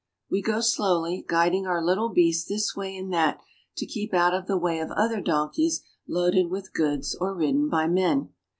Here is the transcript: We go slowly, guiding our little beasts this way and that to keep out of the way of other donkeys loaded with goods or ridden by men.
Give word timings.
We 0.31 0.41
go 0.41 0.61
slowly, 0.61 1.23
guiding 1.27 1.67
our 1.67 1.79
little 1.85 2.09
beasts 2.09 2.49
this 2.49 2.75
way 2.75 2.97
and 2.97 3.13
that 3.13 3.39
to 3.77 3.85
keep 3.85 4.15
out 4.15 4.33
of 4.33 4.47
the 4.47 4.57
way 4.57 4.79
of 4.79 4.89
other 4.89 5.21
donkeys 5.21 5.83
loaded 6.07 6.49
with 6.49 6.73
goods 6.73 7.13
or 7.21 7.35
ridden 7.35 7.69
by 7.69 7.85
men. 7.85 8.29